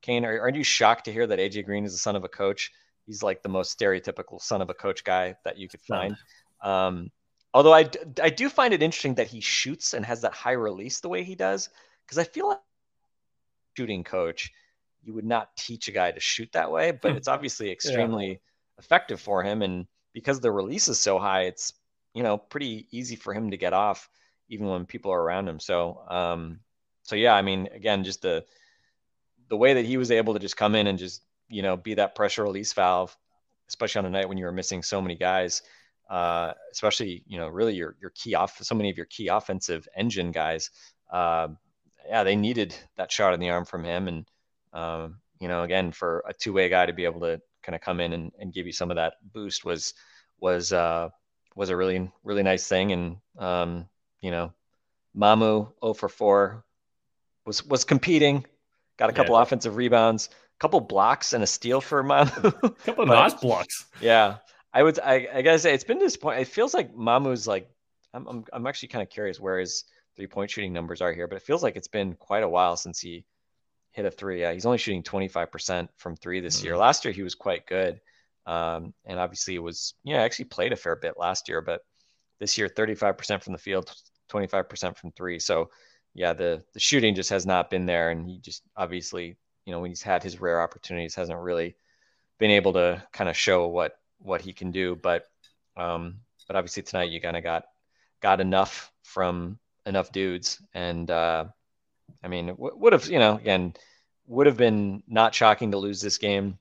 [0.01, 0.25] Kane?
[0.25, 2.71] Are, aren't you shocked to hear that AJ Green is the son of a coach?
[3.05, 6.15] He's like the most stereotypical son of a coach guy that you could find.
[6.61, 7.09] Um,
[7.53, 7.89] although I,
[8.21, 11.23] I do find it interesting that he shoots and has that high release the way
[11.23, 11.69] he does,
[12.05, 12.59] because I feel like
[13.75, 14.51] shooting coach,
[15.03, 17.17] you would not teach a guy to shoot that way, but hmm.
[17.17, 18.35] it's obviously extremely yeah.
[18.77, 19.61] effective for him.
[19.61, 21.73] And because the release is so high, it's
[22.13, 24.09] you know pretty easy for him to get off
[24.51, 25.59] even when people are around him.
[25.59, 26.59] So um,
[27.03, 28.45] so yeah, I mean, again, just the
[29.49, 31.95] the way that he was able to just come in and just you know be
[31.95, 33.17] that pressure release valve,
[33.69, 35.63] especially on a night when you were missing so many guys.
[36.09, 39.87] Uh, especially, you know, really your your key off so many of your key offensive
[39.95, 40.69] engine guys.
[41.09, 41.47] Uh,
[42.05, 44.25] yeah, they needed that shot in the arm from him, and
[44.73, 47.81] um, you know, again, for a two way guy to be able to kind of
[47.81, 49.93] come in and, and give you some of that boost was
[50.39, 51.07] was uh,
[51.55, 52.91] was a really really nice thing.
[52.91, 53.87] And um,
[54.21, 54.53] you know,
[55.15, 56.63] Mamu 0 for 4
[57.45, 58.45] was was competing,
[58.97, 59.41] got a couple yeah.
[59.41, 62.45] offensive rebounds, a couple blocks and a steal for Mamu.
[62.63, 63.85] a couple of nice blocks.
[63.99, 64.37] Yeah.
[64.73, 66.41] I would I, I gotta say it's been disappointing.
[66.41, 67.69] It feels like Mamu's like
[68.13, 69.83] I'm I'm, I'm actually kind of curious where his
[70.15, 72.77] three point shooting numbers are here, but it feels like it's been quite a while
[72.77, 73.25] since he
[73.91, 74.41] hit a three.
[74.41, 76.67] Yeah, he's only shooting 25% from three this mm-hmm.
[76.67, 76.77] year.
[76.77, 77.99] Last year he was quite good.
[78.45, 81.81] Um, and obviously it was, yeah, actually played a fair bit last year, but
[82.39, 83.93] this year 35% from the field,
[84.31, 85.39] 25% from three.
[85.39, 85.69] So
[86.13, 89.79] yeah, the the shooting just has not been there, and he just obviously, you know,
[89.79, 91.75] when he's had his rare opportunities, hasn't really
[92.37, 94.95] been able to kind of show what what he can do.
[94.95, 95.27] But
[95.77, 96.17] um,
[96.47, 97.65] but obviously tonight you kind of got
[98.21, 101.45] got enough from enough dudes, and uh,
[102.23, 103.73] I mean, w- would have, you know, again,
[104.27, 106.57] would have been not shocking to lose this game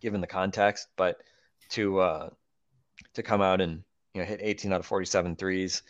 [0.00, 1.20] given the context, but
[1.70, 2.30] to uh,
[3.14, 3.82] to come out and
[4.14, 5.82] you know hit 18 out of 47 threes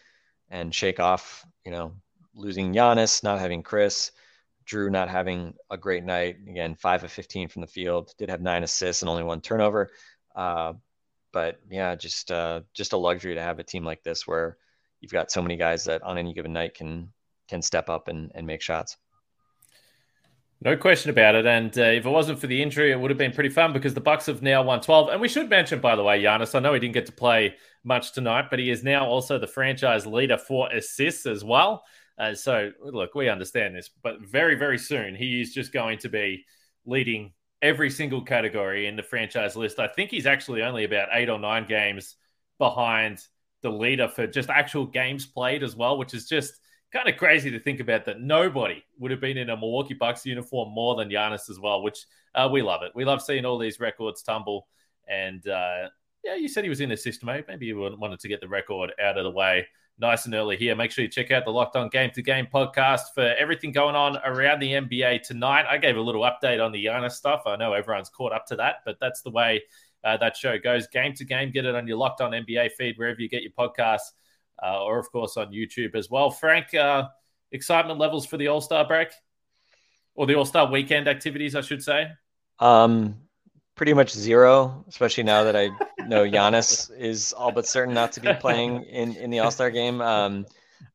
[0.55, 1.93] and shake off, you know,
[2.33, 4.13] losing Giannis, not having Khris,
[4.65, 6.37] Jrue not having a great night.
[6.49, 9.91] Again, five of 15 from the field, did have nine assists and only one turnover.
[10.35, 10.75] Uh,
[11.33, 14.57] but yeah, just uh, just a luxury to have a team like this where
[15.01, 17.13] you've got so many guys that on any given night can
[17.49, 18.97] can step up and, and make shots.
[20.63, 21.47] No question about it.
[21.47, 23.93] And uh, if it wasn't for the injury, it would have been pretty fun because
[23.93, 25.09] the Bucks have now won 12.
[25.09, 27.57] And we should mention, by the way, Giannis, I know he didn't get to play
[27.85, 31.85] much tonight, but he is now also the franchise leader for assists as well.
[32.19, 36.09] Uh, so, look, we understand this, but very, very soon he is just going to
[36.09, 36.45] be
[36.87, 39.79] leading every single category in the franchise list.
[39.79, 42.17] I think he's actually only about eight or nine games
[42.59, 43.21] behind
[43.63, 46.61] the leader for just actual games played as well, which is just
[46.93, 50.25] kind of crazy to think about that nobody would have been in a Milwaukee Bucks
[50.25, 52.93] uniform more than Giannis as well, which uh, we love it.
[52.95, 54.69] We love seeing all these records tumble.
[55.09, 55.89] And uh,
[56.25, 57.45] yeah, you said he was in a system, mate.
[57.47, 59.67] Maybe you wanted to get the record out of the way
[59.99, 60.75] nice and early here.
[60.75, 63.95] Make sure you check out the Locked On Game to Game podcast for everything going
[63.95, 65.67] on around the NBA tonight.
[65.69, 67.43] I gave a little update on the Giannis stuff.
[67.47, 69.63] I know everyone's caught up to that, but that's the way
[70.03, 70.89] uh, that show goes.
[70.89, 73.53] Game to game, get it on your Locked On NBA feed wherever you get your
[73.53, 74.13] podcasts
[74.63, 76.31] uh, or of course on YouTube as well.
[76.31, 77.09] Frank, uh,
[77.53, 79.09] excitement levels for the All Star break
[80.15, 82.09] or the All Star weekend activities, I should say.
[82.59, 83.17] Um,
[83.75, 85.71] pretty much zero, especially now that I
[86.07, 89.71] know Giannis is all but certain not to be playing in in the All Star
[89.71, 90.01] game.
[90.01, 90.47] Um,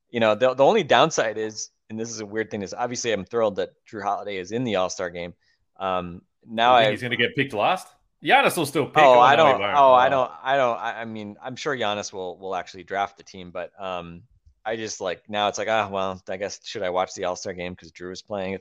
[0.10, 3.12] you know, the the only downside is, and this is a weird thing, is obviously
[3.12, 5.34] I'm thrilled that Jrue Holiday is in the All Star game.
[5.78, 7.88] Um, now I he's going to get picked last.
[8.24, 9.02] Giannis will still pick.
[9.02, 9.62] Oh, I don't.
[9.62, 10.32] Oh, I don't.
[10.44, 10.78] I don't.
[10.78, 14.24] I, I, mean, I'm sure Giannis will will actually draft the team, but um,
[14.65, 17.36] I just like now it's like ah, well, I guess should I watch the All
[17.36, 18.60] Star game because Jrue is playing?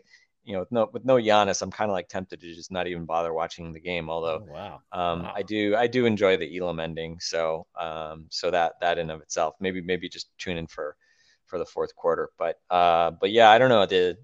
[0.49, 2.87] You know, with no with no Giannis, I'm kind of like tempted to just not
[2.87, 4.09] even bother watching the game.
[4.09, 5.33] Although, oh, wow, um, wow.
[5.37, 9.21] I do I do enjoy the Elam ending, so um, so that that in of
[9.21, 10.97] itself, maybe maybe just tune in for
[11.45, 12.31] for the fourth quarter.
[12.39, 14.17] But uh, but yeah, I don't know the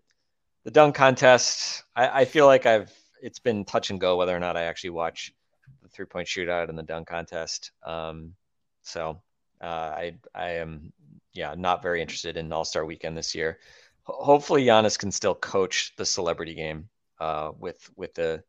[0.64, 1.84] the dunk contest.
[1.94, 4.90] I, I feel like I've it's been touch and go whether or not I actually
[4.90, 5.34] watch
[5.82, 7.70] the three point shootout and the dunk contest.
[7.84, 8.34] Um,
[8.82, 9.20] so
[9.60, 10.90] uh, I I am
[11.34, 13.58] yeah not very interested in All Star Weekend this year.
[14.04, 16.88] Hopefully Giannis can still coach the celebrity game
[17.20, 18.42] uh, with with the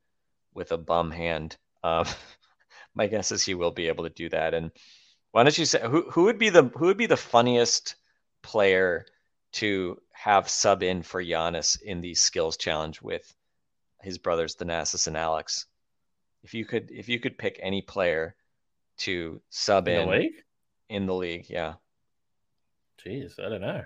[0.54, 1.58] with a bum hand.
[1.84, 2.06] Um,
[2.96, 4.54] my guess is he will be able to do that.
[4.54, 4.72] And
[5.32, 7.96] why don't you say who who would be the who would be the funniest
[8.42, 9.06] player
[9.54, 13.34] to have sub in for Giannis in the skills challenge with
[14.02, 15.66] his brothers Thanasis and Alex?
[16.44, 18.36] If you could if you could pick any player
[18.98, 20.44] to sub in, in the league,
[20.90, 21.74] in the league, yeah.
[23.04, 23.84] Jeez, I don't know.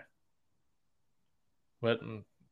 [1.82, 2.00] What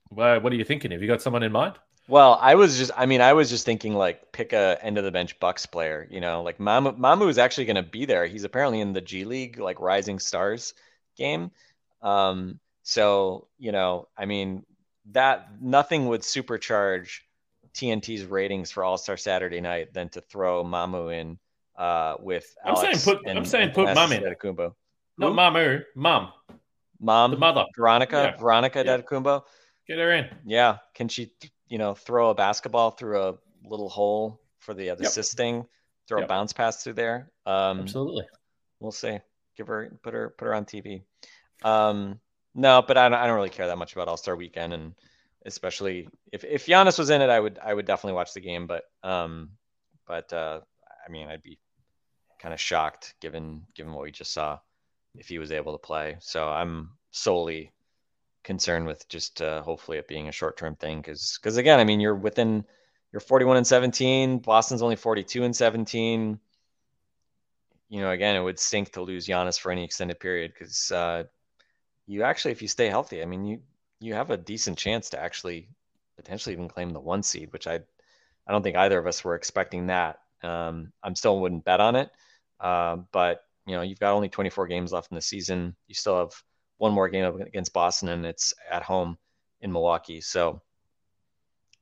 [0.10, 0.92] what are you thinking?
[0.92, 1.76] Have you got someone in mind?
[2.08, 5.04] Well, I was just, I mean, I was just thinking like pick a end of
[5.04, 8.26] the bench Bucks player, you know, like Mamu, Mamu is actually going to be there.
[8.26, 10.74] He's apparently in the G League, like Rising Stars
[11.18, 11.52] game.
[12.02, 14.66] Um, so, you know, I mean,
[15.12, 17.20] that nothing would supercharge
[17.74, 21.38] TNT's ratings for All Star Saturday night than to throw Mamu in
[21.78, 24.24] uh, with I'm Alex saying put, and, I'm saying put Thanasis in.
[25.18, 26.32] Not Mamu, Mum.
[26.99, 27.65] Mom, The mother.
[27.75, 28.38] Veronica, Yeah.
[28.39, 28.97] Veronica Yeah.
[28.97, 29.43] Antetokounmpo.
[29.88, 30.29] Get her in.
[30.45, 31.31] Yeah, can she,
[31.67, 34.99] you know, throw a basketball through a little hole for the Yep.
[35.01, 35.65] assist thing?
[36.07, 37.31] Throw a bounce pass through there.
[37.45, 38.25] Um, Absolutely.
[38.79, 39.19] we'll see.
[39.55, 41.03] Give her, put her, put her on TV.
[41.63, 42.19] Um,
[42.53, 44.93] no, but I don't, I don't really care that much about All Star Weekend, and
[45.45, 48.67] especially if if Giannis was in it, I would I would definitely watch the game.
[48.67, 49.51] But um,
[50.07, 50.62] but uh,
[51.07, 51.57] I mean, I'd be
[52.39, 54.60] kind of shocked given given what we just saw
[55.17, 56.17] if he was able to play.
[56.19, 57.73] So I'm solely
[58.43, 61.84] concerned with just uh, hopefully it being a short term thing because because again, I
[61.84, 62.65] mean, you're within
[63.12, 64.39] you're 41 and 17.
[64.39, 66.39] Boston's only 42 and 17
[67.89, 71.23] you know, again, it would stink to lose Giannis for any extended period because uh,
[72.06, 73.62] you actually, if you stay healthy, I mean, you
[73.99, 75.69] you have a decent chance to actually
[76.17, 77.75] potentially even claim the one seed, which I
[78.45, 80.19] I don't think either of us were expecting that.
[80.43, 82.12] Um, I'm still wouldn't bet on it,
[82.60, 85.75] uh, but you know, you've got only 24 games left in the season.
[85.88, 86.32] You still have
[86.77, 89.17] one more game against Boston, and it's at home
[89.62, 90.21] in Milwaukee.
[90.21, 90.62] So,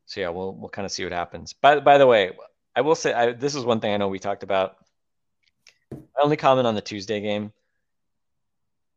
[0.06, 1.54] so yeah, we'll we'll kind of see what happens.
[1.54, 2.32] By by the way,
[2.76, 4.78] I will say I, this is one thing I know we talked about
[5.92, 7.52] my only comment on the Tuesday game,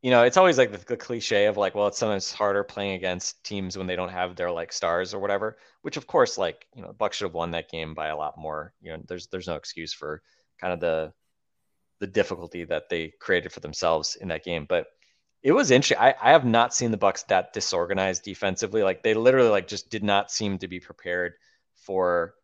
[0.03, 2.95] you know, it's always like the, the cliche of like, well, it's sometimes harder playing
[2.95, 5.59] against teams when they don't have their like stars or whatever.
[5.83, 8.39] Which of course, like you know, Bucks should have won that game by a lot
[8.39, 8.73] more.
[8.81, 10.23] You know, there's there's no excuse for
[10.61, 11.13] kind of the
[12.01, 14.67] the difficulty that they created for themselves in that game.
[14.69, 14.87] But
[15.43, 15.99] it was interesting.
[15.99, 18.83] I, I have not seen the Bucks that disorganized defensively.
[18.83, 21.35] Like they literally like just did not seem to be prepared
[21.75, 22.35] for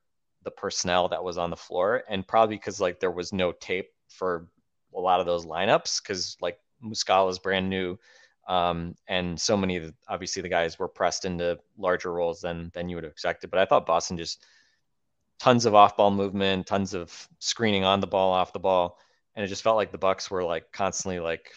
[0.44, 3.90] the personnel that was on the floor, and probably because like there was no tape
[4.08, 4.48] for
[4.94, 7.98] a lot of those lineups because like Muscala is brand new.
[8.46, 12.88] Um, and so many the, obviously the guys were pressed into larger roles than than
[12.88, 13.50] you would have expected.
[13.50, 14.44] But I thought Boston just
[15.38, 18.98] tons of off ball movement, tons of screening on the ball, off the ball,
[19.34, 21.50] and it just felt like the Bucks were like constantly like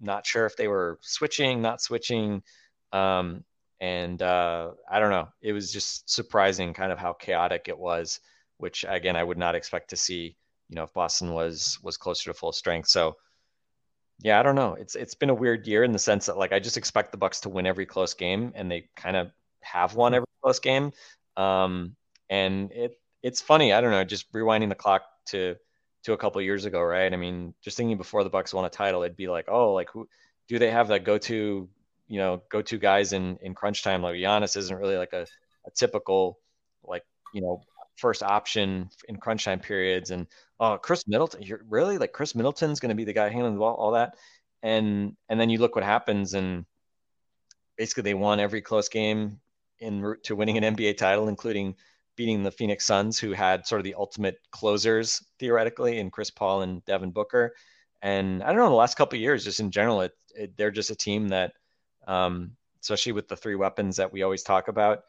[0.00, 2.42] not sure if they were switching, not switching.
[2.92, 3.44] Um,
[3.80, 5.28] and uh, I don't know.
[5.40, 8.20] It was just surprising, kind of how chaotic it was,
[8.58, 10.36] which again I would not expect to see.
[10.68, 12.88] You know, if Boston was was closer to full strength.
[12.88, 13.16] So
[14.20, 14.74] yeah, I don't know.
[14.74, 17.18] It's it's been a weird year in the sense that like I just expect the
[17.18, 20.92] Bucks to win every close game, and they kind of have won every close game.
[21.36, 21.94] Um,
[22.28, 23.72] and it it's funny.
[23.72, 24.04] I don't know.
[24.04, 25.56] Just rewinding the clock to
[26.04, 27.12] to a couple years ago, right?
[27.12, 29.90] I mean, just thinking before the Bucks won a title, it'd be like, oh, like
[29.90, 30.08] who
[30.48, 31.68] do they have that go to,
[32.06, 34.02] you know, go to guys in in crunch time?
[34.02, 35.26] Like Giannis isn't really like a,
[35.66, 36.38] a typical
[36.84, 37.62] like you know
[37.96, 40.26] first option in crunch time periods, and
[40.60, 43.60] oh, Khris Middleton, you're really like Khris Middleton's going to be the guy handling the
[43.60, 44.14] ball, all that,
[44.62, 46.64] and and then you look what happens, and
[47.76, 49.40] basically they won every close game
[49.80, 51.76] in route to winning an NBA title, including
[52.18, 56.62] beating the Phoenix Suns, who had sort of the ultimate closers theoretically in Chris Paul
[56.62, 57.54] and Devin Booker.
[58.02, 60.72] And I don't know, the last couple of years, just in general, it, it, they're
[60.72, 61.52] just a team that,
[62.08, 65.04] um, especially with the three weapons that we always talk about,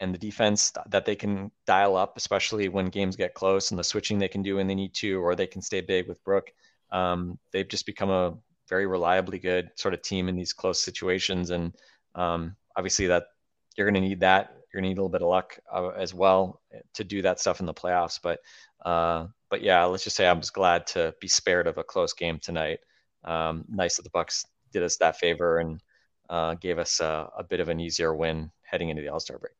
[0.00, 3.84] and the defense that they can dial up, especially when games get close, and the
[3.84, 6.52] switching they can do when they need to, or they can stay big with Brook.
[6.90, 8.34] Um, they've just become a
[8.68, 11.72] very reliably good sort of team in these close situations, and
[12.16, 13.28] um, obviously that
[13.76, 14.56] you're going to need that.
[14.74, 16.60] You're to need a little bit of luck uh, as well
[16.94, 18.18] to do that stuff in the playoffs.
[18.20, 18.40] But
[18.84, 22.12] uh, but yeah, let's just say I was glad to be spared of a close
[22.12, 22.80] game tonight.
[23.22, 25.80] Um, nice that the Bucks did us that favor and
[26.28, 29.38] uh, gave us a, a bit of an easier win heading into the All Star
[29.38, 29.52] break.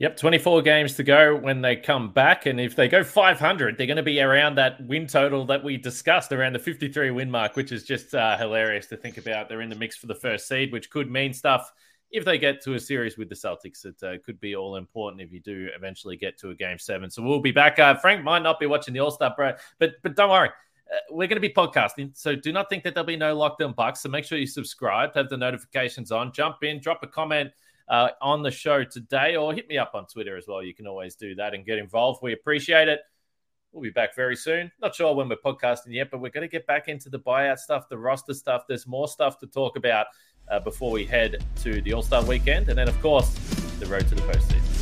[0.00, 2.44] Yep, 24 games to go when they come back.
[2.44, 5.78] And if they go 500, they're going to be around that win total that we
[5.78, 9.48] discussed, around the 53 win mark, which is just uh, hilarious to think about.
[9.48, 11.72] They're in the mix for the first seed, which could mean stuff
[12.14, 13.84] if they get to a series with the Celtics.
[13.84, 17.10] It uh, could be all important if you do eventually get to a game seven.
[17.10, 17.80] So we'll be back.
[17.80, 19.58] Uh, Frank might not be watching the All Star, but,
[20.02, 20.48] but don't worry.
[20.48, 23.62] Uh, we're going to be podcasting, so do not think that there'll be no Locked
[23.62, 24.00] On Bucks.
[24.00, 27.50] So make sure you subscribe, have the notifications on, jump in, drop a comment
[27.88, 30.62] uh, on the show today, or hit me up on Twitter as well.
[30.62, 32.20] You can always do that and get involved.
[32.22, 33.00] We appreciate it.
[33.72, 34.70] We'll be back very soon.
[34.80, 37.58] Not sure when we're podcasting yet, but we're going to get back into the buyout
[37.58, 38.62] stuff, the roster stuff.
[38.68, 40.06] There's more stuff to talk about
[40.48, 42.68] uh, before we head to the All Star weekend.
[42.68, 43.30] And then, of course,
[43.78, 44.73] the road to the postseason.